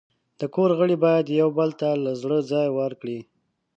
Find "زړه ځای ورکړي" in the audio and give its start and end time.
2.21-3.19